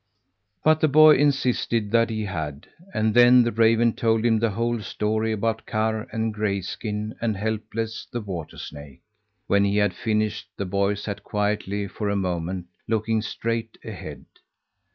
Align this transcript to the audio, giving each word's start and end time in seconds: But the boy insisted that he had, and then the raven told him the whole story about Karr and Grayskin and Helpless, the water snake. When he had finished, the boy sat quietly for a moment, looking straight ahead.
But 0.63 0.79
the 0.79 0.87
boy 0.87 1.13
insisted 1.17 1.91
that 1.91 2.09
he 2.09 2.25
had, 2.25 2.67
and 2.91 3.13
then 3.13 3.43
the 3.43 3.51
raven 3.51 3.93
told 3.93 4.25
him 4.25 4.39
the 4.39 4.49
whole 4.49 4.81
story 4.81 5.31
about 5.31 5.67
Karr 5.67 6.07
and 6.11 6.33
Grayskin 6.33 7.13
and 7.21 7.37
Helpless, 7.37 8.07
the 8.11 8.19
water 8.19 8.57
snake. 8.57 9.03
When 9.45 9.63
he 9.63 9.77
had 9.77 9.93
finished, 9.93 10.47
the 10.57 10.65
boy 10.65 10.95
sat 10.95 11.23
quietly 11.23 11.87
for 11.87 12.09
a 12.09 12.15
moment, 12.15 12.65
looking 12.87 13.21
straight 13.21 13.77
ahead. 13.85 14.25